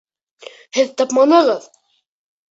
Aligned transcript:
Һеҙ 0.77 0.95
тапманығыҙ! 1.01 1.67